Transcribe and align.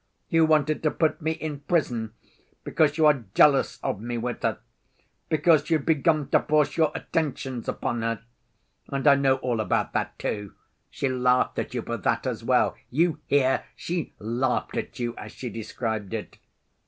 You 0.29 0.45
wanted 0.47 0.81
to 0.81 0.89
put 0.89 1.21
me 1.21 1.33
in 1.33 1.59
prison 1.59 2.13
because 2.63 2.97
you 2.97 3.05
are 3.05 3.23
jealous 3.35 3.77
of 3.83 4.01
me 4.01 4.17
with 4.17 4.41
her, 4.41 4.57
because 5.29 5.69
you'd 5.69 5.85
begun 5.85 6.27
to 6.31 6.39
force 6.39 6.75
your 6.75 6.91
attentions 6.95 7.69
upon 7.69 8.01
her; 8.01 8.23
and 8.87 9.05
I 9.07 9.13
know 9.13 9.35
all 9.35 9.59
about 9.59 9.93
that, 9.93 10.17
too; 10.17 10.55
she 10.89 11.07
laughed 11.07 11.59
at 11.59 11.75
you 11.75 11.83
for 11.83 11.97
that 11.97 12.25
as 12.25 12.43
well—you 12.43 13.19
hear—she 13.27 14.13
laughed 14.17 14.75
at 14.75 14.97
you 14.97 15.13
as 15.17 15.33
she 15.33 15.51
described 15.51 16.15
it. 16.15 16.39